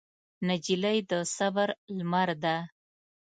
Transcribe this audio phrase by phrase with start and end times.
[0.47, 2.55] نجلۍ د صبر لمر ده.